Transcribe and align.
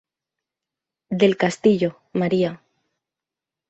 Del 1.11 1.37
Castillo, 1.37 1.97
María. 2.13 2.59